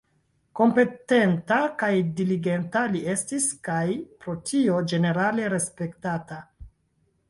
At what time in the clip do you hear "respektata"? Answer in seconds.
5.59-6.45